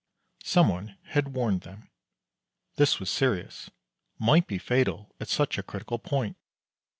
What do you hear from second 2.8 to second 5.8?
was serious; might be fatal at such a